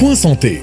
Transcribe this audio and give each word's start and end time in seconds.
Point 0.00 0.14
Santé 0.14 0.62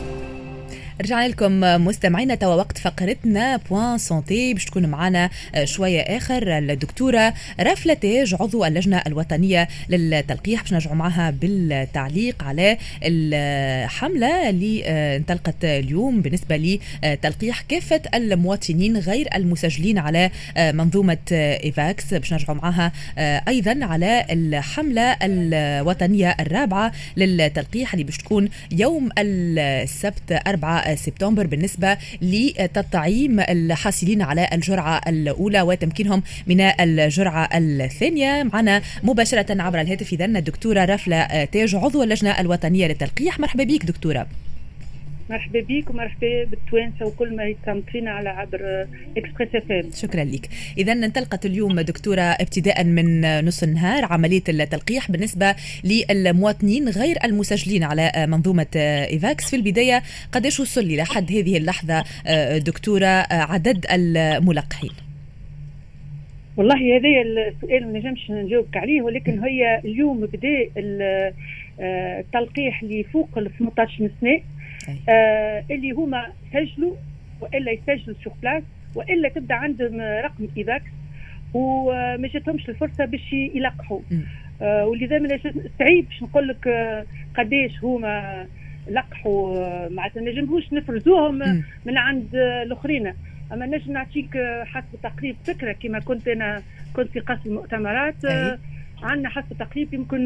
رجعنا 1.02 1.28
لكم 1.28 1.60
مستمعينا 1.86 2.36
توا 2.36 2.56
وقت 2.56 2.78
فقرتنا 2.78 3.58
Point 3.58 3.98
Santé 3.98 4.54
باش 4.54 4.66
تكون 4.66 4.86
معنا 4.86 5.30
شوية 5.64 6.02
آخر 6.02 6.58
الدكتورة 6.58 7.34
رفلة 7.60 7.94
تاج 7.94 8.36
عضو 8.40 8.66
اللجنة 8.66 9.02
الوطنية 9.08 9.68
للتلقيح. 9.90 10.62
باش 10.62 10.74
نرجعوا 10.74 10.96
معها 10.96 11.30
بالتعليق 11.30 12.44
على 12.44 12.78
الحملة 13.04 14.50
اللي 14.50 14.86
انطلقت 15.18 15.56
اليوم 15.64 16.22
بالنسبة 16.22 16.80
لتلقيح 17.04 17.62
كافة 17.62 18.02
المواطنين 18.14 18.98
غير 18.98 19.28
المسجلين 19.36 19.98
على 19.98 20.32
منظومة 20.58 21.18
Evax. 21.32 22.14
باش 22.14 22.34
نرجعوا 22.34 22.58
معها 22.58 22.92
أيضا 23.48 23.80
على 23.82 24.26
الحملة 24.30 25.18
الوطنية 25.22 26.36
الرابعة 26.40 26.92
للتلقيح 27.18 27.94
اللي 27.94 28.04
باش 28.04 28.18
تكون 28.18 28.50
يوم 28.72 29.10
السبت 29.18 30.42
4 30.48 30.85
سبتمبر 30.96 31.48
بالنسبة 31.48 31.98
لتطعيم 32.22 33.40
الحاصلين 33.40 34.22
على 34.22 34.50
الجرعة 34.54 35.02
الأولى 35.08 35.62
وتمكينهم 35.62 36.24
من 36.48 36.62
الجرعة 36.62 37.50
الثانية. 37.54 38.44
معنا 38.44 38.82
مباشرة 39.04 39.62
عبر 39.62 39.82
الهاتف 39.82 40.14
إذا 40.14 40.26
الدكتورة 40.26 40.86
رفلة 40.86 41.46
تاج 41.46 41.76
عضو 41.76 42.04
اللجنة 42.04 42.40
الوطنية 42.40 42.88
للتلقيح. 42.88 43.40
مرحبا 43.40 43.64
بك 43.64 43.86
دكتورة. 43.86 44.28
مرحبا 45.30 45.60
بك 45.60 45.90
ومرحبا 45.90 46.44
بالتوانسة 46.44 47.06
وكل 47.06 47.36
ما 47.36 47.44
يتمتعين 47.44 48.08
على 48.08 48.30
عبر 48.30 48.88
Express 49.18 49.56
FM 49.56 49.90
شكرا 49.94 50.24
لك. 50.24 50.50
اذا 50.78 50.94
انطلقت 50.94 51.46
اليوم 51.46 51.80
دكتورة 51.80 52.22
ابتداء 52.22 52.84
من 52.84 53.22
نص 53.46 53.64
النهار 53.64 54.06
عملية 54.06 54.44
التلقيح 54.50 55.12
بالنسبة 55.12 55.56
للمواطنين 55.84 56.90
غير 56.90 57.16
المسجلين 57.24 57.84
على 57.84 58.12
منظومة 58.28 58.68
Evax. 58.76 59.50
في 59.50 59.56
البداية 59.56 60.04
قديش 60.32 60.60
وصل 60.60 60.96
لحد 60.96 61.32
هذه 61.32 61.58
اللحظة 61.58 62.04
دكتورة 62.58 63.26
عدد 63.32 63.86
الملقحين؟ 63.92 64.92
والله 66.58 66.76
هذا 66.76 67.10
السؤال 67.22 67.94
ما 67.94 68.00
نجمش 68.00 68.32
نجاوبك 68.32 68.78
عليه 68.78 69.02
ولكن 69.02 69.44
هي 69.44 69.82
اليوم 69.86 70.26
بدأ 70.26 70.70
التلقيح 72.20 72.82
اللي 72.82 73.04
فوق 73.04 73.38
ال 73.38 73.52
18 73.58 74.10
سنة. 74.22 74.40
آه 75.10 75.64
اللي 75.72 75.92
هما 75.92 76.26
سجلوا 76.54 76.96
وإلا 77.42 77.72
يسجلوا 77.72 78.16
sur 78.24 78.34
place 78.42 78.64
وإلا 78.96 79.30
تبدأ 79.30 79.56
عندهم 79.56 80.02
رقم 80.02 80.48
Evax 80.58 80.92
وما 81.54 82.28
جاتهمش 82.28 82.70
الفرصة 82.70 83.06
باش 83.06 83.34
يلقحوا 83.34 84.00
آه 84.62 84.86
ولذا 84.86 85.40
صعيب 85.80 86.06
باش 86.06 86.24
نقول 86.24 86.48
لك 86.48 86.68
آه 86.68 87.06
قداش 87.38 87.84
هما 87.84 88.46
لقحوا 88.92 89.58
آه 89.58 89.90
معناتها 89.90 90.22
ما 90.22 90.32
نجموش 90.32 90.74
نفرزوهم 90.74 91.36
م. 91.40 91.64
من 91.86 91.98
عند 91.98 92.36
الأخرين. 92.36 93.14
أما 93.54 93.66
نجم 93.66 93.94
نعطيك 93.94 94.38
حسب 94.66 95.02
تقريب 95.04 95.36
فكرة 95.46 95.72
كما 95.72 96.00
كنت 96.00 96.28
أنا 96.28 96.62
كنت 96.94 97.08
في 97.12 97.20
قسم 97.20 97.42
المؤتمرات 97.50 98.26
آه 98.26 98.60
عندنا 99.04 99.30
حسب 99.30 99.58
تقريب 99.60 99.94
يمكن 99.94 100.26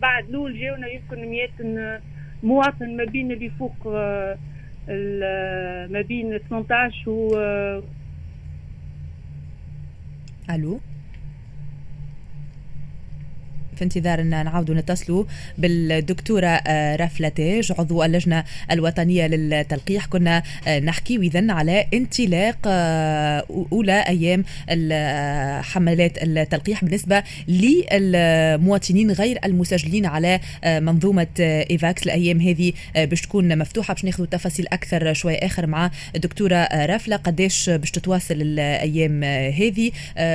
بعد 0.00 0.30
لول 0.30 0.58
جاونا 0.60 0.86
يمكن 0.88 1.30
100 1.30 1.48
مواطن 2.42 2.96
ما 2.96 3.04
بين 3.04 3.32
اللي 3.32 3.50
فوق 3.50 3.86
ما 5.90 6.00
بين 6.08 6.38
18 6.38 7.10
و 7.10 7.36
ألو؟ 10.50 10.80
في 13.78 13.84
انتظار 13.84 14.20
أن 14.20 14.44
نعاودوا 14.44 14.74
نتصلوا 14.74 15.24
بالدكتورة 15.58 16.60
رفله 16.96 17.28
تاج 17.28 17.72
عضو 17.78 18.04
اللجنة 18.04 18.44
الوطنية 18.70 19.26
للتلقيح. 19.26 20.06
كنا 20.06 20.42
نحكي 20.82 21.16
اذا 21.16 21.52
على 21.52 21.86
انطلاق 21.94 22.56
أولى 23.72 24.04
أيام 24.08 24.44
حملات 25.62 26.22
التلقيح 26.22 26.84
بالنسبة 26.84 27.22
للمواطنين 27.48 29.10
غير 29.10 29.38
المسجلين 29.44 30.06
على 30.06 30.40
منظومة 30.66 31.26
Evax. 31.40 32.02
الأيام 32.02 32.40
هذه 32.40 32.72
باش 32.96 33.20
تكون 33.20 33.58
مفتوحة 33.58 33.94
باش 33.94 34.04
ناخذ 34.04 34.26
تفاصيل 34.26 34.66
أكثر 34.72 35.12
شوي 35.12 35.34
آخر 35.38 35.66
مع 35.66 35.90
الدكتورة 36.14 36.68
رفله 36.72 37.16
قداش 37.16 37.70
باش 37.70 37.90
تتواصل 37.90 38.34
الأيام 38.40 39.24
هذه؟ 39.24 39.90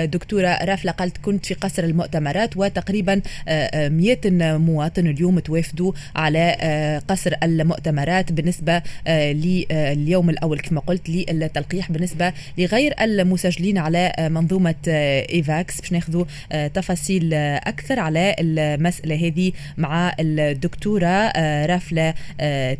دكتورة 0.06 0.59
رفله 0.64 0.92
قالت 0.92 1.18
كنت 1.18 1.46
في 1.46 1.53
قصر 1.53 1.84
المؤتمرات 1.84 2.58
وتقريبا 2.58 3.22
100 3.48 4.18
مواطن 4.58 5.08
اليوم 5.08 5.40
توافدوا 5.40 5.92
على 6.16 7.02
قصر 7.08 7.34
المؤتمرات 7.44 8.32
بالنسبة 8.32 8.82
لليوم 9.08 10.30
الأول. 10.30 10.60
كما 10.60 10.80
قلت 10.80 11.10
للتلقيح 11.10 11.92
بالنسبة 11.92 12.34
لغير 12.58 12.94
المسجلين 13.02 13.78
على 13.78 14.14
منظومة 14.20 14.76
Evax. 14.88 15.81
باش 15.82 15.92
ناخذوا 15.92 16.26
تفاصيل 16.68 17.34
أكثر 17.34 18.00
على 18.00 18.36
المسألة 18.40 19.28
هذه 19.28 19.52
مع 19.78 20.16
الدكتورة 20.20 21.32
رافلة 21.66 22.14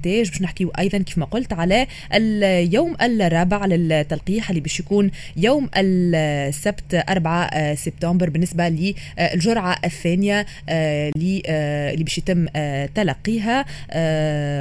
تاج. 0.04 0.30
باش 0.30 0.42
نحكيو 0.42 0.72
أيضا 0.80 0.98
كما 0.98 1.26
قلت 1.26 1.54
على 1.54 1.88
اليوم 2.14 2.96
الرابع 3.02 3.66
للتلقيح 3.66 4.50
اللي 4.50 4.62
باش 4.62 4.80
يكون 4.80 5.12
يوم 5.38 5.70
السبت 5.76 7.04
4 7.10 7.76
سبتمبر 7.76 8.30
بالنسبة 8.30 8.70
للجرعة 8.70 9.78
الثانية. 9.86 10.43
اللي 10.70 11.42
اللي 11.94 12.04
باش 12.04 12.18
يتم 12.18 12.46
تلقيها. 12.96 13.66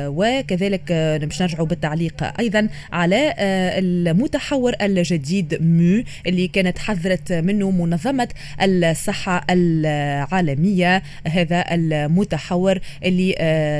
وكذلك 0.09 0.93
باش 0.93 1.43
نرجعوا 1.43 1.67
بالتعليق 1.67 2.41
أيضا 2.41 2.69
على 2.93 3.35
المتحور 3.79 4.73
الجديد 4.83 5.59
مو 5.63 6.03
اللي 6.27 6.49
كانت 6.49 6.79
حذرت 6.79 7.33
منه 7.33 7.71
منظمة 7.71 8.29
الصحة 8.63 9.45
العالمية. 9.51 11.03
هذا 11.27 11.65
المتحور 11.75 12.79
اللي 13.05 13.33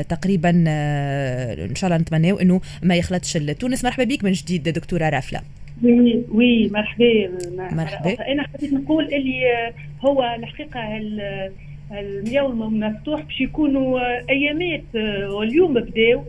تقريبا 0.09 0.49
إن 0.49 1.75
شاء 1.75 1.87
الله 1.87 2.01
نتمناه 2.01 2.41
إنه 2.41 2.61
ما 2.83 2.95
يخلطش 2.95 3.33
تونس 3.33 3.83
مرحبا 3.83 4.03
بك 4.03 4.23
من 4.23 4.31
جديد 4.31 4.69
دكتورة 4.69 5.09
رافلة. 5.09 5.41
وي 5.83 6.23
وي 6.31 6.69
مرحبا. 6.69 7.29
مرحبا. 7.71 8.31
أنا 8.31 8.43
حبيت 8.43 8.73
نقول 8.73 9.05
اللي 9.05 9.41
هو 10.01 10.35
الحقيقة 10.39 10.79
اليوم 11.93 12.79
مفتوح 12.79 13.21
باش 13.21 13.41
يكونوا 13.41 13.99
أيامات 14.29 14.83
واليوم 15.33 15.73
بداوا 15.73 16.23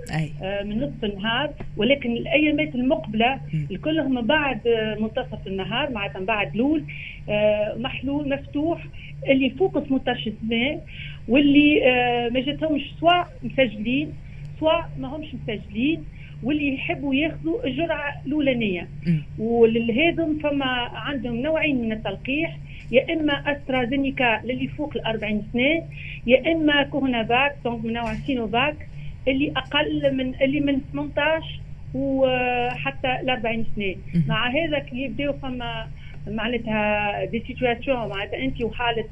من 0.64 0.80
نصف 0.80 1.04
النهار 1.04 1.50
ولكن 1.76 2.12
الأيامات 2.12 2.74
المقبلة 2.74 3.40
كلهم 3.84 4.20
بعد 4.20 4.60
منتصف 5.00 5.46
النهار 5.46 5.90
معناتها 5.90 6.20
بعد 6.20 6.56
لول 6.56 6.84
محلول 7.76 8.28
مفتوح 8.28 8.86
اللي 9.28 9.50
فوق 9.50 9.78
18 9.78 10.32
سنه 10.48 10.80
واللي 11.28 11.80
ما 12.34 12.40
جاتهمش 12.40 12.82
سواء 13.00 13.28
مسجلين 13.42 14.12
سواء 14.60 14.90
ما 15.00 15.16
همش 15.16 15.26
مسجلين 15.48 16.04
واللي 16.42 16.74
يحبوا 16.74 17.14
ياخذوا 17.14 17.66
الجرعة 17.66 18.22
الأولانية. 18.26 18.88
ولهذم 19.38 20.38
فما 20.42 20.64
عندهم 20.94 21.36
نوعين 21.36 21.82
من 21.82 21.92
التلقيح 21.92 22.56
يا 22.90 23.12
إما 23.12 23.32
أسترازينيكا 23.52 24.40
للي 24.44 24.68
فوق 24.68 24.96
ال 24.96 25.04
40 25.06 25.42
سنة 25.52 25.82
يا 26.26 26.52
إما 26.52 26.82
كورونا 26.82 27.24
فاك 27.24 27.54
donc 27.64 27.84
من 27.84 27.92
نوع 27.92 28.14
سينوفاك 28.14 28.76
اللي 29.28 29.52
أقل 29.56 30.16
من 30.16 30.34
اللي 30.42 30.60
من 30.60 30.80
18 30.92 31.60
وحتى 31.94 33.20
ال 33.22 33.30
40 33.30 33.66
سنة. 33.76 33.94
مع 34.28 34.48
هذا 34.50 34.78
كي 34.78 34.96
يبداو 35.02 35.32
فما 35.32 35.88
معناتها 36.28 37.24
des 37.24 37.42
situations 37.46 37.96
معناتها 38.08 38.38
انت 38.44 38.62
وحالة 38.62 39.04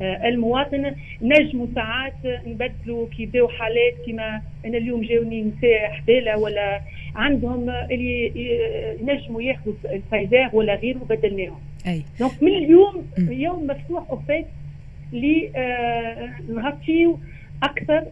المواطن 0.00 0.94
نجموا 1.22 1.66
ساعات 1.74 2.12
نبدلوا 2.46 3.06
كي 3.16 3.22
يبداو 3.22 3.48
حالات 3.48 3.94
كما 4.06 4.42
أنا 4.66 4.78
اليوم 4.78 5.02
جاوني 5.02 5.42
نساء 5.42 5.90
حبالى 5.92 6.38
ولا 6.38 6.80
عندهم 7.16 7.70
اللي 7.70 8.32
ينجموا 9.00 9.42
ياخذوا 9.42 9.74
الفايزر 9.84 10.50
ولا 10.52 10.74
غيره 10.74 10.98
بدلناهم 10.98 11.58
أي. 11.86 12.02
donc 12.20 12.42
من 12.42 12.52
اليوم 12.52 13.06
يوم 13.18 13.66
مفتوح 13.66 14.10
en 14.10 14.22
fait 14.22 14.46
ل 15.12 15.50
نغطيو 16.48 17.18
أكثر 17.62 18.04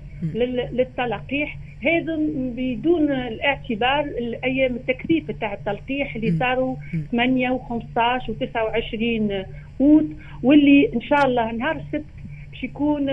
للتلقيح 0.72 1.58
هذا 1.84 2.16
بدون 2.56 3.12
الاعتبار 3.12 4.00
الأيام 4.04 4.76
التكثيف 4.76 5.30
تاع 5.30 5.54
التلقيح 5.54 6.14
اللي 6.16 6.38
صاروا 6.38 6.76
8 7.10 7.48
و15 7.58 8.22
و29 8.28 9.46
اوت 9.80 10.06
واللي 10.42 10.90
ان 10.94 11.00
شاء 11.00 11.26
الله 11.26 11.52
نهار 11.52 11.76
السبت 11.76 12.04
باش 12.50 12.64
يكون 12.64 13.08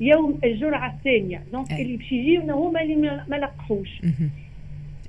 يوم 0.00 0.38
الجرعه 0.44 0.94
الثانية 0.98 1.42
donc 1.52 1.72
اللي 1.72 1.96
باش 1.96 2.12
يجيونا 2.12 2.52
هما 2.54 2.82
اللي 2.82 2.96
ما 3.28 3.36
لقحوش 3.36 4.02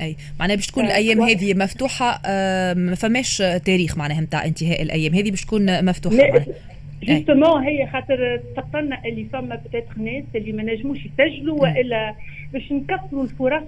أي. 0.03 0.15
معناها 0.39 0.55
باش 0.55 0.67
تكون 0.67 0.85
الأيام 0.85 1.21
هذه 1.21 1.53
مفتوحة 1.53 2.21
ما 2.73 2.95
فماش 2.95 3.37
تاريخ 3.65 3.97
معناها 3.97 4.21
نتاع 4.21 4.45
انتهاء 4.45 4.81
الأيام 4.81 5.13
هذه 5.13 5.31
باش 5.31 5.45
تكون 5.45 5.85
مفتوحة. 5.85 6.15
لا 6.15 6.45
justement 7.03 7.63
هي 7.63 7.87
خاطر 7.87 8.41
تفطنا 8.57 9.05
اللي 9.05 9.25
فما 9.33 9.55
peut-être 9.55 9.97
ناس 9.97 10.23
اللي 10.35 10.51
ما 10.51 10.63
نجموش 10.63 10.97
يسجلوا 10.97 11.61
وإلا 11.61 12.15
باش 12.53 12.71
نكثروا 12.71 13.23
الفرص 13.23 13.63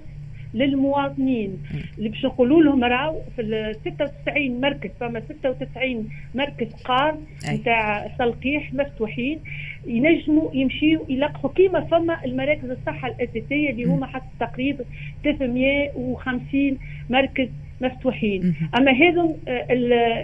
للمواطنين. 0.54 1.58
اللي 1.98 2.08
باش 2.08 2.24
نقولوا 2.24 2.62
لهم 2.62 2.84
راهو 2.84 3.20
في 3.36 3.42
ال 3.42 3.76
96 3.80 4.60
مركز 4.60 4.90
فما 5.00 5.22
96 5.40 6.08
مركز 6.34 6.66
قار 6.84 7.18
نتاع 7.48 8.10
تلقيح 8.18 8.74
مفتوحين. 8.74 9.40
ينجموا 9.86 10.50
يمشيوا 10.54 11.04
يلقحوا 11.08 11.50
كيما 11.50 11.80
فما 11.80 12.24
المراكز 12.24 12.70
الصحة 12.70 13.08
الأساسية 13.08 13.70
اللي 13.70 13.84
هما 13.84 14.06
حتى 14.06 14.26
تقريبا 14.40 14.84
350 15.24 16.78
مركز 17.10 17.48
مفتوحين. 17.80 18.54
أما 18.78 18.92
هذم 18.92 19.34
آه، 19.48 19.66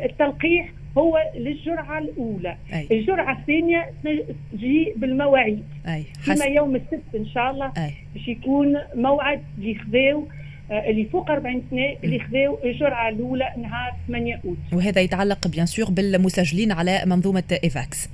التلقيح 0.05 0.69
هو 0.99 1.19
للجرعة 1.37 1.99
الأولى. 1.99 2.57
أي. 2.73 2.89
الجرعة 2.91 3.39
الثانية 3.41 3.91
تجي 4.53 4.93
بالمواعيد. 4.97 5.63
أي. 5.89 6.05
كما 6.27 6.45
يوم 6.45 6.77
السبت 6.77 7.15
إن 7.17 7.27
شاء 7.27 7.51
الله 7.51 7.73
باش 8.15 8.29
يكون 8.29 8.79
موعد 8.95 9.41
اللي 9.59 9.75
خذاو 9.75 10.27
آه، 10.71 10.91
اللي 10.91 11.05
فوق 11.05 11.31
40 11.31 11.63
سنه 11.71 11.97
اللي 12.05 12.19
خذاو 12.19 12.59
الجرعة 12.65 13.09
الأولى 13.09 13.53
نهار 13.59 13.93
8 14.09 14.41
أوت. 14.45 14.57
وهذا 14.73 15.01
يتعلق 15.01 15.49
bien 15.49 15.67
sûr 15.67 15.91
بالمسجلين 15.91 16.73
على 16.73 17.03
منظومة 17.07 17.59
Evax. 17.65 18.09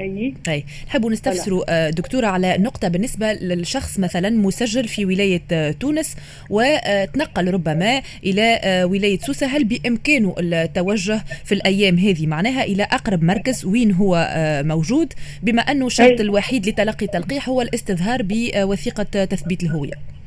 أي. 0.00 0.34
اي 0.48 0.64
نحبوا 0.86 1.10
نستفسروا 1.10 1.64
آه، 1.68 1.90
دكتورة 1.90 2.26
على 2.26 2.56
نقطة 2.58 2.88
بالنسبة 2.88 3.32
للشخص 3.32 3.98
مثلا 3.98 4.30
مسجل 4.30 4.88
في 4.88 5.04
ولاية 5.04 5.42
آه، 5.52 5.70
تونس 5.70 6.16
وتنقل 6.50 7.50
ربما 7.50 8.02
إلى 8.24 8.60
آه، 8.62 8.86
ولاية 8.86 9.18
سوسة. 9.18 9.46
هل 9.46 9.64
بإمكانه 9.64 10.34
التوجه 10.38 11.24
في 11.44 11.52
الأيام 11.52 11.98
هذه؟ 11.98 12.26
معناها 12.26 12.64
إلى 12.64 12.82
أقرب 12.82 13.22
مركز 13.22 13.64
وين 13.64 13.92
هو 13.92 14.28
موجود؟ 14.64 15.12
بما 15.42 15.62
أنه 15.62 15.86
الشرط 15.86 16.20
الوحيد 16.20 16.68
لتلقي 16.68 17.06
التلقيح 17.06 17.48
هو 17.48 17.62
الاستظهار 17.62 18.22
بوثيقة 18.22 19.24
تثبيت 19.24 19.62
الهوية. 19.62 20.17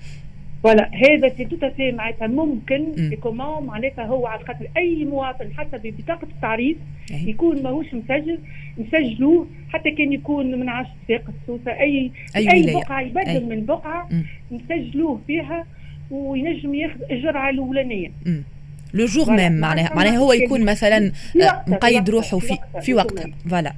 Voilà 0.63 0.91
هذا 0.93 1.29
c'est 1.29 1.45
tout 1.45 1.69
à 1.69 1.74
fait 1.74 1.91
معناتها 1.91 2.27
ممكن 2.27 3.15
comment 3.21 3.65
معناتها 3.65 4.05
هو 4.05 4.27
على 4.27 4.45
خاطر 4.45 4.67
أي 4.77 5.05
مواطن 5.05 5.53
حتى 5.57 5.77
ببطاقه 5.77 6.27
التعريف 6.35 6.77
يكون 7.11 7.63
ماهوش 7.63 7.93
مسجل 7.93 8.39
نسجلوه 8.77 9.47
حتى 9.69 9.91
كان 9.91 10.13
يكون 10.13 10.59
من 10.59 10.69
عشر 10.69 10.91
ساق 11.07 11.23
السوسة 11.41 11.71
أي 11.71 12.11
أي, 12.35 12.51
أي 12.51 12.73
بقعة 12.73 13.01
يبدل 13.01 13.27
أي. 13.27 13.39
من 13.39 13.65
بقعة 13.65 14.09
نسجلوه 14.51 15.21
فيها 15.27 15.65
وينجم 16.11 16.75
ياخذ 16.75 17.01
الجرعة 17.11 17.49
الأولانية. 17.49 18.11
le 18.93 19.05
jour 19.05 19.31
même 19.31 19.51
معناها 19.51 19.95
معناها 19.95 20.17
هو 20.17 20.33
يكون 20.33 20.65
مثلا 20.65 21.11
مقيد 21.67 22.09
روحه 22.09 22.39
في 22.39 22.57
في 22.81 22.93
وقتها 22.93 23.31
فوالا 23.49 23.73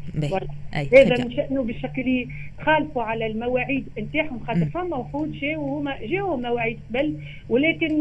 هذا 0.74 1.26
من 1.26 1.32
شانه 1.32 1.64
بشكل 1.64 2.28
خالفوا 2.66 3.04
على 3.04 3.26
المواعيد 3.26 3.86
نتاعهم 4.00 4.40
خاطر 4.48 4.66
فما 4.66 4.98
وحود 4.98 5.32
جاوا 5.32 5.80
هما 5.80 5.96
جاوا 6.06 6.38
مواعيد 6.38 6.80
قبل 6.90 7.16
ولكن 7.50 8.00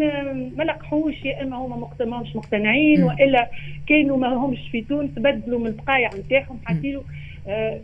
ما 0.57 0.63
لقحوش 0.63 1.25
يا 1.25 1.43
إما 1.43 1.57
هما 1.57 2.21
مش 2.21 2.37
مقتنعين 2.37 3.03
وإلا 3.03 3.51
كانوا 3.87 4.17
ما 4.17 4.35
همش 4.35 4.69
في 4.73 4.81
تونس 4.81 5.11
بدلوا 5.17 5.59
من 5.59 5.67
البقايع 5.67 6.11
نتاعهم 6.15 6.59
حكيلوا 6.65 7.03
آه 7.49 7.81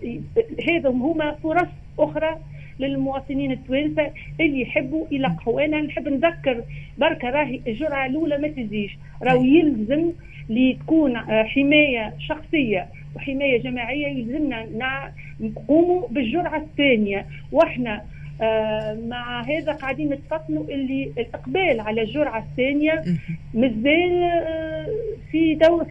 هذا 0.69 0.89
هما 0.89 1.37
فرص 1.43 1.69
أخرى 1.99 2.39
للمواطنين 2.79 3.53
التوانسة 3.53 4.11
اللي 4.41 4.61
يحبوا 4.61 5.07
يلقحوا 5.11 5.65
أنا 5.65 5.81
نحب 5.81 6.09
نذكر 6.09 6.63
بركة 6.99 7.31
راهي 7.31 7.61
الجرعة 7.67 8.07
الأولى 8.07 8.39
ما 8.39 8.49
تزيش. 8.49 8.99
راهو 9.23 9.45
يلزم 9.45 10.13
لتكون 10.51 11.17
آه، 11.17 11.43
حماية 11.43 12.15
شخصية 12.19 12.87
وحماية 13.17 13.63
جماعية 13.63 14.07
يلزمنا 14.07 14.67
نقوموا 15.41 16.09
بالجرعة 16.09 16.57
الثانية. 16.59 17.27
وإحنا 17.53 18.03
آه 18.43 18.99
مع 19.09 19.43
هذا 19.43 19.73
قاعدين 19.73 20.09
نتفطنوا 20.13 20.65
اللي 20.65 21.13
الإقبال 21.19 21.81
على 21.81 22.03
الجرعة 22.03 22.39
الثانية 22.51 23.05
مازال 23.55 24.23
آه 24.23 24.87
في 25.33 25.55
دورة 25.55 25.85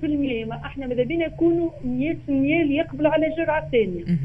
في 0.00 0.06
المية. 0.06 0.44
ما 0.44 0.54
إحنا 0.64 0.86
ماذا 0.86 1.02
بينا 1.02 1.26
يكونوا 1.26 1.70
100% 1.70 2.28
اللي 2.28 2.76
يقبلوا 2.76 3.10
على 3.10 3.26
الجرعة 3.26 3.58
الثانية. 3.64 4.02
آه، 4.02 4.16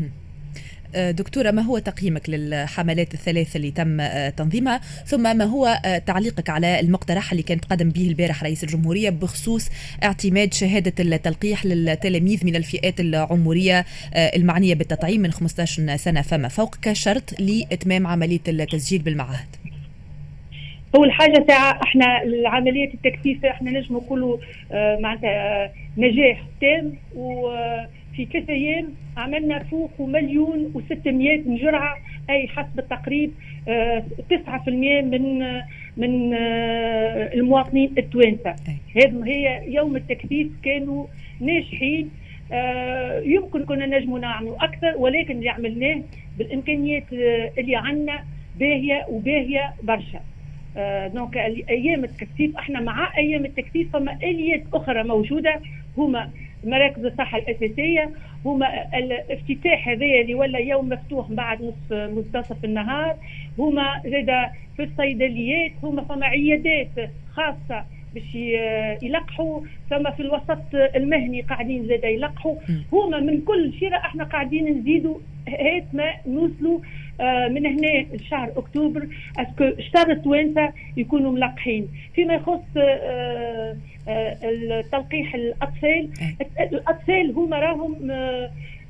دكتورة 0.96 1.52
ما 1.52 1.62
هو 1.62 1.80
تقييمك 1.80 2.30
للحملات 2.30 3.14
الثلاث 3.14 3.56
اللي 3.56 3.72
تم 3.72 4.00
آه، 4.02 4.30
تنظيمها؟ 4.30 4.82
ثم 5.06 5.38
ما 5.38 5.44
هو 5.44 5.66
آه، 5.86 5.98
تعليقك 5.98 6.50
على 6.50 6.80
المقترح 6.80 7.32
اللي 7.32 7.44
كان 7.44 7.62
تقدم 7.62 7.90
به 7.90 8.08
البارح 8.08 8.44
رئيس 8.44 8.64
الجمهورية 8.64 9.10
بخصوص 9.10 9.70
اعتماد 10.04 10.54
شهادة 10.54 10.94
التلقيح 11.00 11.66
للتلاميذ 11.66 12.46
من 12.46 12.56
الفئات 12.56 13.00
العمرية 13.00 13.86
المعنية 14.16 14.76
بالتطعيم 14.76 15.22
من 15.22 15.32
15 15.32 15.96
سنة 15.98 16.22
فما 16.22 16.48
فوق 16.48 16.76
كشرط 16.82 17.40
لإتمام 17.40 18.08
عملية 18.08 18.40
التسجيل 18.48 19.02
بالمعاهد؟ 19.02 19.56
اول 20.96 21.12
حاجة 21.12 21.46
تاع 21.48 21.80
إحنا 21.84 22.06
عمليه 22.46 22.94
التكثيف 22.94 23.46
إحنا 23.46 23.72
نجم 23.72 23.96
نقولوا 23.96 24.38
معناتها 24.74 25.72
نجاح 25.98 26.44
تام 26.62 26.94
و 27.16 27.50
في 28.16 28.26
ثلاث 28.26 28.50
أيام 28.50 28.94
عملنا 29.18 29.64
فوق 29.64 29.92
مليون 30.02 30.74
و600 30.76 31.62
جرعة. 31.62 31.98
أي 32.30 32.48
حسب 32.48 32.80
التقريب 32.80 33.32
9% 33.66 33.68
آه، 33.68 35.02
من 35.02 35.40
من 35.98 36.34
آه، 36.34 37.34
المواطنين 37.34 37.94
التوانسة. 37.98 38.56
هذه 38.96 39.24
هي 39.26 39.74
يوم 39.74 39.96
التكثيف 39.96 40.48
كانوا 40.64 41.06
ناجحين. 41.40 42.10
آه، 42.52 43.20
يمكن 43.20 43.66
كنا 43.66 43.86
نجموا 43.86 44.20
نعملوا 44.20 44.64
أكثر 44.64 44.94
ولكن 44.98 45.38
اللي 45.38 45.50
عملناه 45.50 46.02
بالإمكانيات 46.38 47.14
اللي 47.58 47.76
عندنا 47.76 48.24
باهية 48.60 49.06
وباهية 49.10 49.74
برشا. 49.84 50.22
دونك 51.14 51.38
أيام 51.70 52.04
التكثيف 52.04 52.58
إحنا 52.58 52.80
مع 52.80 53.18
أيام 53.18 53.46
التكثيف 53.46 53.94
فما 53.94 54.18
آليات 54.24 54.64
أخرى 54.74 55.04
موجودة. 55.04 55.62
هما 55.98 56.30
مراكز 56.64 57.06
الصحة 57.06 57.38
الأساسية 57.38 58.10
هما 58.46 58.98
الافتتاح 58.98 59.88
هذايا 59.90 60.22
اللي 60.22 60.36
ولا 60.36 60.60
يوم 60.60 60.90
مفتوح 60.90 61.32
بعد 61.32 61.62
نصف 61.62 61.94
منتصف 61.94 62.66
النهار 62.66 63.16
هما 63.60 64.02
زاد 64.06 64.32
في 64.78 64.84
الصيدليات 64.84 65.72
هما 65.84 66.04
فما 66.04 66.26
عيادات 66.26 67.10
خاصة 67.34 67.86
باش 68.14 68.36
يلقحوا 69.04 69.62
ثم 69.90 70.12
في 70.12 70.20
الوسط 70.20 70.76
المهني 70.96 71.42
قاعدين 71.42 71.88
زاد 71.88 72.04
يلقحوا. 72.04 72.56
هما 72.94 73.20
من 73.20 73.42
كل 73.42 73.74
شيء 73.80 73.96
إحنا 73.96 74.24
قاعدين 74.24 74.78
نزيدوا 74.80 75.18
هات 75.48 75.84
ما 75.94 76.14
نوصلوا 76.28 76.80
آه، 77.22 77.48
من 77.48 77.66
هنا 77.66 78.06
لشهر 78.14 78.52
أكتوبر 78.58 79.08
أسكو 79.40 79.64
اشترط 79.64 80.10
التوانسه 80.10 80.74
يكونوا 80.98 81.32
ملقحين. 81.32 81.88
فيما 82.16 82.34
يخص 82.34 82.78
آه، 84.08 84.12
آه، 84.12 84.80
التلقيح 84.80 85.36
الأطفال. 85.36 86.10
الأطفال 86.60 87.32
هما 87.32 87.60
راهم 87.60 88.12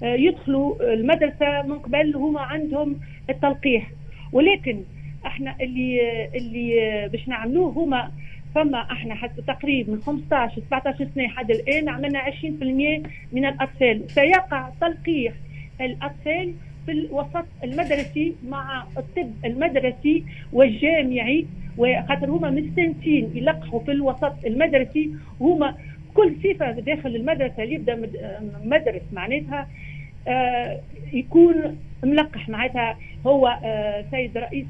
يدخلوا 0.02 0.94
المدرسة 0.94 1.62
من 1.62 1.80
قبل 1.80 2.16
هما 2.16 2.42
عندهم 2.42 3.00
التلقيح. 3.30 3.92
ولكن 4.32 4.84
إحنا 5.26 5.56
اللي 5.62 6.02
اللي 6.36 7.10
باش 7.12 7.28
نعملوه 7.28 7.70
هما 7.70 8.12
فما 8.56 8.92
إحنا 8.92 9.16
حتى 9.16 9.42
تقريبا 9.42 9.92
من 9.92 10.02
15 10.02 10.62
17 10.70 11.08
سنة 11.16 11.28
حد 11.28 11.52
الآن 11.52 11.90
عملنا 11.90 12.20
20% 12.20 13.04
من 13.32 13.46
الأطفال. 13.46 14.12
سيقع 14.12 14.70
تلقيح 14.82 15.34
الأطفال 15.82 16.54
في 16.86 16.92
الوسط 16.92 17.46
المدرسي 17.64 18.36
مع 18.50 18.84
الطب 18.98 19.32
المدرسي 19.46 20.24
والجامعي. 20.54 21.46
وخاطر 21.78 22.30
هما 22.30 22.50
مستنسين 22.50 23.32
يلقحوا 23.36 23.80
في 23.80 23.92
الوسط 23.92 24.34
المدرسي. 24.46 25.10
هما 25.42 25.76
كل 26.14 26.34
صفة 26.44 26.72
داخل 26.72 27.16
المدرسة 27.16 27.64
اللي 27.64 27.76
يبدأ 27.76 28.10
مدرس 28.64 29.02
معناتها 29.14 29.68
آه 30.28 30.80
يكون 31.14 31.78
ملقح 32.04 32.50
معناتها. 32.50 32.98
هو 33.28 33.60
آه 33.64 34.06
سيد 34.12 34.38
رئيس 34.38 34.66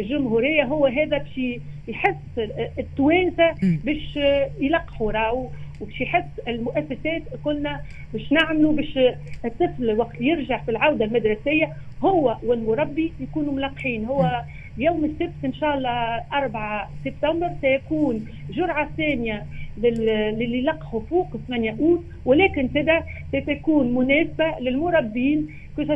الجمهورية 0.00 0.62
هو 0.64 0.86
هذا 0.86 1.18
باش 1.18 1.40
يحس 1.88 2.48
التوانسة 2.78 3.54
باش 3.84 4.18
يلقحوا 4.60 5.12
راهو 5.12 5.48
وباش 5.80 6.00
يحس 6.00 6.24
المؤسسات 6.48 7.22
قلنا 7.44 7.80
باش 8.12 8.32
نعملوا 8.32 8.72
باش 8.72 8.98
الطفل 9.44 9.92
وقت 9.98 10.20
يرجع 10.20 10.58
في 10.62 10.70
العودة 10.70 11.04
المدرسية 11.04 11.72
هو 12.04 12.36
والمربي 12.42 13.12
يكونوا 13.20 13.52
ملقحين. 13.52 14.04
هو 14.04 14.42
يوم 14.78 15.04
السبت 15.04 15.44
إن 15.44 15.52
شاء 15.52 15.74
الله 15.76 16.22
4 16.32 16.90
سبتمبر 17.04 17.50
سيكون 17.60 18.26
جرعة 18.50 18.88
ثانية 18.96 19.46
للي 19.78 20.62
لقحوا 20.62 21.00
فوق 21.00 21.36
8 21.48 21.76
أوت 21.80 22.04
ولكن 22.24 22.68
كذا 22.68 23.04
ستكون 23.28 23.94
مناسبة 23.94 24.58
للمربين 24.60 25.48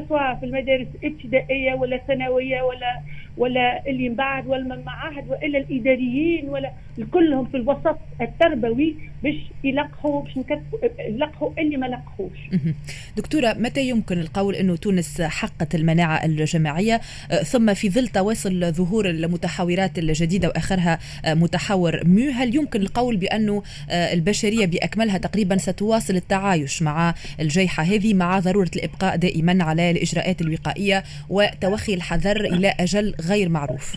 سواء 0.08 0.34
في 0.34 0.46
المدارس 0.46 0.86
الابتدائية 1.02 1.74
ولا 1.74 1.96
ثانويه 1.96 2.62
ولا 2.62 3.00
ولا 3.40 3.82
اللي 3.86 4.08
من 4.08 4.14
بعد 4.14 4.46
ولا 4.46 4.64
من 4.64 4.84
معاهد 4.84 5.28
وإلا 5.28 5.58
الإداريين 5.58 6.48
ولا 6.48 6.72
كلهم 7.12 7.46
في 7.46 7.56
الوسط 7.56 7.98
التربوي 8.20 8.96
باش 9.22 9.34
يلقحوا 9.64 10.22
باش 10.22 10.36
يلقحوا 10.98 11.50
اللي 11.58 11.76
ما 11.76 11.86
لقحوش. 11.86 12.38
دكتورة 13.16 13.52
متى 13.52 13.88
يمكن 13.88 14.18
القول 14.18 14.54
إنه 14.54 14.76
تونس 14.76 15.22
حققت 15.22 15.74
المناعة 15.74 16.24
الجماعية 16.24 17.00
آه، 17.30 17.42
ثم 17.42 17.74
في 17.74 17.90
ظل 17.90 18.08
تواصل 18.08 18.72
ظهور 18.72 19.10
المتحورات 19.10 19.98
الجديدة 19.98 20.48
وآخرها 20.48 20.98
آه، 21.24 21.34
متحور 21.34 22.00
ميو 22.04 22.32
هل 22.32 22.56
يمكن 22.56 22.80
القول 22.80 23.16
بأنه 23.16 23.62
آه، 23.90 24.12
البشرية 24.12 24.66
بأكملها 24.66 25.18
تقريبا 25.18 25.56
ستواصل 25.56 26.16
التعايش 26.16 26.82
مع 26.82 27.14
الجائحه 27.40 27.82
هذه 27.82 28.14
مع 28.14 28.38
ضرورة 28.38 28.70
الإبقاء 28.76 29.16
دائما 29.16 29.64
على 29.64 29.90
الإجراءات 29.90 30.40
الوقائية 30.40 31.04
وتوخي 31.28 31.94
الحذر 31.94 32.44
إلى 32.44 32.74
أجل 32.80 33.14
غير 33.30 33.48
معروف. 33.48 33.96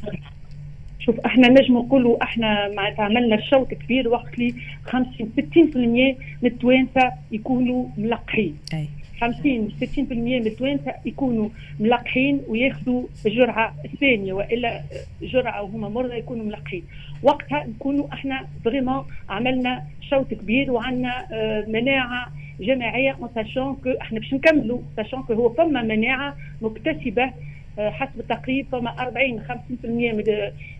شوف 0.99 1.19
إحنا 1.19 1.47
نجم 1.49 1.77
نقولوا 1.77 2.23
إحنا 2.23 2.69
معناتها 2.75 3.03
عملنا 3.05 3.41
شوط 3.41 3.73
كبير 3.73 4.07
وقت 4.07 4.39
لي 4.39 4.53
50 4.85 5.31
60% 5.37 5.77
من 5.77 6.15
التوانسة 6.43 7.11
يكونوا 7.31 7.85
ملقحين. 7.97 8.57
أي. 8.73 8.87
50 9.21 9.69
60% 9.81 9.97
من 10.11 10.47
التوانسة 10.47 10.93
يكونوا 11.05 11.49
ملقحين 11.79 12.41
وياخذوا 12.47 13.03
الجرعه 13.25 13.75
الثانية 13.85 14.33
وإلا 14.33 14.81
جرعة 15.21 15.61
وهما 15.63 15.89
مرضى 15.89 16.17
يكونوا 16.17 16.45
ملقحين 16.45 16.83
وقتها 17.23 17.65
نكونوا 17.67 18.13
إحنا 18.13 18.47
vraiment 18.65 19.05
عملنا 19.29 19.83
شوط 20.09 20.33
كبير 20.33 20.71
وعندنا 20.71 21.25
آه، 21.31 21.65
مناعة 21.67 22.27
جماعية 22.59 23.11
en 23.11 23.29
sachant 23.35 23.75
que 23.83 23.89
إحنا 24.01 24.19
باش 24.19 24.33
نكملوا 24.33 24.79
sachant 24.95 25.23
que 25.23 25.33
هو 25.33 25.49
فما 25.49 25.81
مناعة 25.81 26.35
مكتسبة 26.61 27.31
حسب 27.79 28.19
التقريب 28.19 28.65
فما 28.71 28.89
40 28.99 29.39
50% 29.39 29.49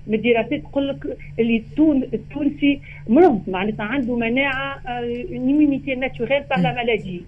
من 0.07 0.13
الدراسات 0.15 0.61
تقول 0.61 0.87
لك 0.87 1.17
اللي 1.39 1.57
التون 1.57 2.03
التونسي 2.03 2.81
مرض 3.07 3.41
معناتها 3.47 3.83
عنده 3.85 4.15
مناعة 4.15 4.81
immunité 5.31 5.95
naturelle 5.95 6.43
par 6.43 6.59
la 6.59 6.73
maladie 6.73 7.21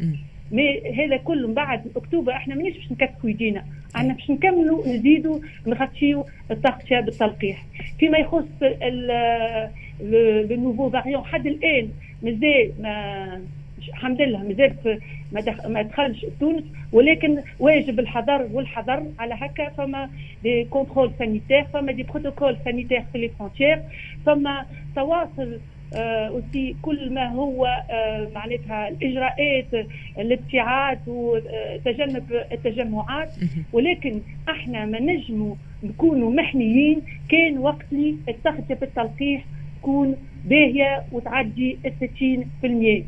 mais 0.51 0.91
هذا 0.91 1.17
كله 1.17 1.47
من 1.47 1.53
بعد 1.53 1.81
أكتوبر 1.95 2.31
إحنا 2.31 2.55
مانيش 2.55 2.77
باش 2.77 2.91
نكتفوا 2.91 3.29
يدينا. 3.29 3.65
إحنا 3.95 4.13
باش 4.13 4.29
نكملوا 4.31 4.87
نزيدوا 4.87 5.39
نغطيو 5.67 6.25
التغطيه 6.51 6.99
بالتلقيح 6.99 7.65
فيما 7.99 8.17
يخص 8.17 8.45
ال 10.01 10.12
nouveau 10.12 10.89
variant 10.89 11.23
حد 11.23 11.47
الآن 11.47 11.89
مازال 12.23 12.71
ما 12.79 13.41
الحمد 13.89 14.21
لله 14.21 14.43
مازال 14.43 14.99
ما 15.31 15.41
دخ... 15.41 15.65
ما 15.65 15.81
دخلش 15.81 16.25
تونس 16.39 16.63
ولكن 16.91 17.41
واجب 17.59 17.99
الحذر 17.99 18.47
والحذر 18.53 19.03
على 19.19 19.33
هكا 19.33 19.69
فما 19.69 20.09
des 20.43 20.63
contrôles 20.63 21.11
sanitaires 21.19 21.63
فما 21.63 21.91
des 21.91 22.03
protocoles 22.03 22.57
sanitaires 22.65 23.03
في 23.13 23.17
les 23.17 23.29
frontières 23.29 23.81
فما 24.25 24.65
تواصل 24.95 25.59
aussi 25.93 26.69
آه 26.71 26.75
كل 26.81 27.13
ما 27.13 27.27
هو 27.31 27.65
آه 27.65 28.27
معناتها 28.35 28.87
الإجراءات 28.87 29.65
الابتعاد 30.19 30.99
وتجنب 31.07 32.23
التجمعات. 32.51 33.29
ولكن 33.73 34.21
إحنا 34.49 34.85
ما 34.85 34.99
نجموا 34.99 35.55
نكونوا 35.83 36.31
محميين 36.31 37.01
كان 37.29 37.57
وقت 37.57 37.85
لي 37.91 38.15
التغطيه 38.29 38.75
بالتلقيح 38.75 39.45
تكون 39.81 40.15
باهيه 40.45 41.03
وتعدي 41.11 41.77
ال 41.85 41.93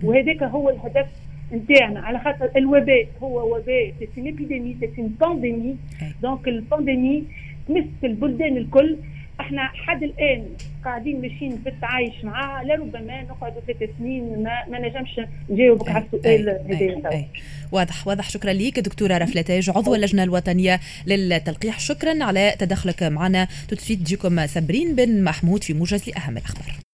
60% 0.02 0.06
وهذاك 0.06 0.44
هو 0.44 0.70
الهدف 0.70 1.08
نتاعنا. 1.54 2.00
على 2.00 2.20
خاطر 2.20 2.50
الوباء 2.58 3.08
هو 3.24 3.56
وباء. 3.56 3.94
c'est 4.00 4.08
une 4.18 4.28
épidémie 4.28 4.76
c'est 4.80 5.02
une 5.02 5.08
pandémie 5.08 5.76
donc 6.22 6.48
ال 6.48 6.56
pandémie 6.56 7.24
تمس 7.68 7.86
البلدان 8.04 8.58
الكل. 8.58 8.98
إحنا 9.40 9.68
حد 9.68 10.04
الآن 10.04 10.44
قاعدين 10.86 11.22
ماشيين 11.22 11.58
في 11.64 11.70
التعايش 11.70 12.24
معاها 12.24 12.64
لربما 12.64 13.22
نقعدوا 13.22 13.62
ثلاث 13.68 13.90
سنين. 14.00 14.44
ما, 14.44 14.66
ما 14.70 14.80
نجمش 14.80 15.22
نجاوبك 15.50 15.90
على 15.90 16.04
السؤال 16.14 16.50
هذا. 16.50 17.26
واضح 17.72 18.08
واضح. 18.08 18.30
شكرا 18.30 18.54
لك 18.54 18.80
دكتورة 18.80 19.18
رفلتاج 19.18 19.70
عضو 19.70 19.96
اللجنة 19.96 20.24
الوطنية 20.24 20.80
للتلقيح. 21.08 21.80
شكرا 21.80 22.24
على 22.24 22.56
تدخلك 22.60 23.04
معنا. 23.04 23.48
تدفيت 23.68 24.00
تجيكم 24.00 24.46
سابرين 24.48 24.96
بن 24.96 25.24
محمود 25.24 25.64
في 25.64 25.74
موجز 25.74 26.10
لأهم 26.10 26.38
الأخبار. 26.38 26.87